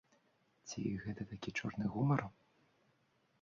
[0.67, 2.25] Ці гэта такі чорны гумар?